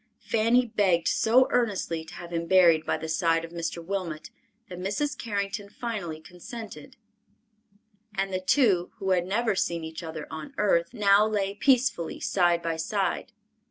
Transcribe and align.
Fanny 0.23 0.65
begged 0.65 1.07
so 1.07 1.47
earnestly 1.51 2.03
to 2.05 2.15
have 2.15 2.33
him 2.33 2.47
buried 2.47 2.87
by 2.87 2.97
the 2.97 3.07
side 3.07 3.45
of 3.45 3.51
Mr. 3.51 3.85
Wilmot 3.85 4.31
that 4.67 4.79
Mrs. 4.79 5.15
Carrington 5.15 5.69
finally 5.69 6.19
consented, 6.19 6.97
and 8.15 8.33
the 8.33 8.39
two, 8.41 8.91
who 8.97 9.11
had 9.11 9.27
never 9.27 9.55
seen 9.55 9.83
each 9.83 10.01
other 10.01 10.25
on 10.31 10.55
earth, 10.57 10.91
now 10.91 11.27
lay 11.27 11.53
peacefully 11.53 12.19
side 12.19 12.63
by 12.63 12.77
side. 12.77 13.31